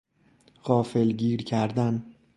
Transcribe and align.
غافلگیر 0.63 1.43
کردن 1.43 2.05